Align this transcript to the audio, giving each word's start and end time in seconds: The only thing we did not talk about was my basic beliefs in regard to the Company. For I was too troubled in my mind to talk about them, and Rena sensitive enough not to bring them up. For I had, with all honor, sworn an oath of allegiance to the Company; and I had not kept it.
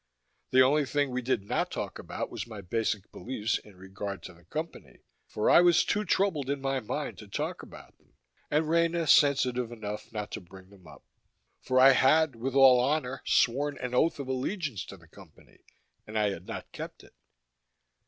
The 0.49 0.63
only 0.63 0.87
thing 0.87 1.11
we 1.11 1.21
did 1.21 1.43
not 1.43 1.69
talk 1.69 1.99
about 1.99 2.31
was 2.31 2.47
my 2.47 2.59
basic 2.59 3.11
beliefs 3.11 3.59
in 3.59 3.75
regard 3.75 4.23
to 4.23 4.33
the 4.33 4.45
Company. 4.45 5.01
For 5.27 5.47
I 5.47 5.61
was 5.61 5.85
too 5.85 6.05
troubled 6.05 6.49
in 6.49 6.59
my 6.59 6.79
mind 6.79 7.19
to 7.19 7.27
talk 7.27 7.61
about 7.61 7.95
them, 7.99 8.15
and 8.49 8.67
Rena 8.67 9.05
sensitive 9.05 9.71
enough 9.71 10.11
not 10.11 10.31
to 10.31 10.41
bring 10.41 10.71
them 10.71 10.87
up. 10.87 11.03
For 11.61 11.79
I 11.79 11.91
had, 11.91 12.35
with 12.35 12.55
all 12.55 12.79
honor, 12.79 13.21
sworn 13.27 13.77
an 13.77 13.93
oath 13.93 14.17
of 14.17 14.27
allegiance 14.27 14.83
to 14.85 14.97
the 14.97 15.07
Company; 15.07 15.59
and 16.07 16.17
I 16.17 16.31
had 16.31 16.47
not 16.47 16.71
kept 16.71 17.03
it. 17.03 17.13